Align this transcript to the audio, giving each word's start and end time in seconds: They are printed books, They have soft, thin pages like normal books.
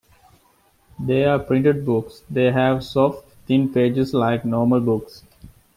They 0.99 1.25
are 1.25 1.37
printed 1.37 1.85
books, 1.85 2.23
They 2.27 2.51
have 2.51 2.83
soft, 2.83 3.23
thin 3.45 3.71
pages 3.71 4.15
like 4.15 4.43
normal 4.43 4.79
books. 4.79 5.21